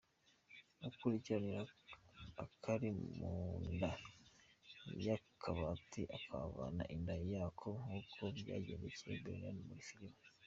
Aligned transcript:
Ukurikirana 0.87 1.59
akari 2.43 2.87
munda 3.17 3.91
y’akabati 5.05 6.01
ukahavana 6.15 6.83
inda 6.95 7.15
yako 7.33 7.69
nk’uko 7.83 8.21
byagendekeye 8.37 9.15
Brenda 9.23 9.49
muri 9.67 9.81
filimi“. 9.89 10.19